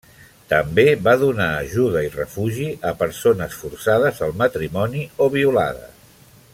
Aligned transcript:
També 0.51 0.85
va 1.07 1.11
donar 1.23 1.49
ajuda 1.57 2.01
i 2.07 2.09
refugi 2.15 2.65
a 2.91 2.95
persones 3.03 3.61
forçades 3.65 4.23
al 4.29 4.35
matrimoni 4.43 5.05
o 5.27 5.33
violades. 5.41 6.15